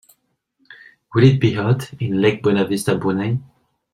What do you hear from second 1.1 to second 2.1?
Will it be hot